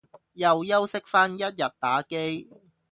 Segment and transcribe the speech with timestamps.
[0.33, 2.49] 又休息返一日打機